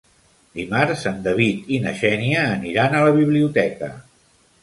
Dimarts 0.59 1.03
en 1.09 1.19
David 1.27 1.69
i 1.75 1.79
na 1.83 1.93
Xènia 2.01 2.47
aniran 2.55 2.97
a 3.01 3.05
la 3.09 3.13
biblioteca. 3.21 3.91